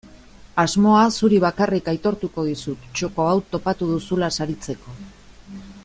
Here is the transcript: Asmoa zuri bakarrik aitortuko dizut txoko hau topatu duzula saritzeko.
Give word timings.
Asmoa 0.61 1.01
zuri 1.17 1.41
bakarrik 1.43 1.91
aitortuko 1.93 2.45
dizut 2.47 2.89
txoko 2.95 3.29
hau 3.33 3.37
topatu 3.57 3.91
duzula 3.93 4.31
saritzeko. 4.39 4.99